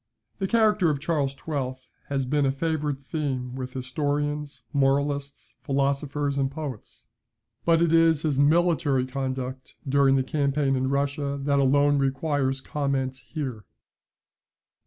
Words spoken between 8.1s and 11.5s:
his military conduct during the campaign in Russia